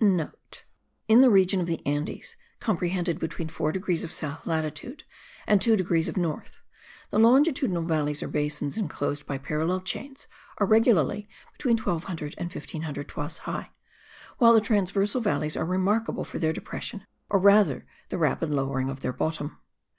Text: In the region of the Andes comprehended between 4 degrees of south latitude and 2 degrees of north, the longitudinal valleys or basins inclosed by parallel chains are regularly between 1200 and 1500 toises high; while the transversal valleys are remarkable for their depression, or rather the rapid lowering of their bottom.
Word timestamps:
In 0.00 1.20
the 1.20 1.28
region 1.28 1.60
of 1.60 1.66
the 1.66 1.84
Andes 1.86 2.34
comprehended 2.58 3.18
between 3.18 3.48
4 3.50 3.70
degrees 3.70 4.02
of 4.02 4.14
south 4.14 4.46
latitude 4.46 5.04
and 5.46 5.60
2 5.60 5.76
degrees 5.76 6.08
of 6.08 6.16
north, 6.16 6.58
the 7.10 7.18
longitudinal 7.18 7.82
valleys 7.82 8.22
or 8.22 8.28
basins 8.28 8.78
inclosed 8.78 9.26
by 9.26 9.36
parallel 9.36 9.82
chains 9.82 10.26
are 10.56 10.66
regularly 10.66 11.28
between 11.52 11.76
1200 11.76 12.34
and 12.38 12.46
1500 12.50 13.08
toises 13.08 13.38
high; 13.40 13.72
while 14.38 14.54
the 14.54 14.62
transversal 14.62 15.20
valleys 15.20 15.54
are 15.54 15.66
remarkable 15.66 16.24
for 16.24 16.38
their 16.38 16.54
depression, 16.54 17.04
or 17.28 17.38
rather 17.38 17.84
the 18.08 18.16
rapid 18.16 18.48
lowering 18.48 18.88
of 18.88 19.00
their 19.00 19.12
bottom. 19.12 19.58